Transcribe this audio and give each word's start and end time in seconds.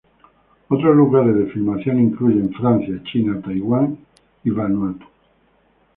Otros 0.69 0.95
lugares 0.95 1.35
de 1.37 1.45
filmación 1.51 1.99
incluyen 1.99 2.51
Francia, 2.53 3.03
China, 3.03 3.39
Taiwán 3.45 3.99
y 4.43 4.49
Vanuatu. 4.49 5.05